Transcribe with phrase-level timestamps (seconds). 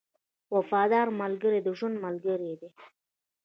[0.55, 2.69] •وفادار ملګری د ژوند ملګری دی.